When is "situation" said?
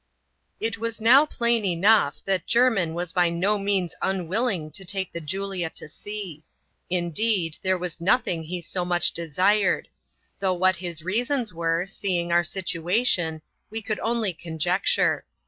12.43-13.43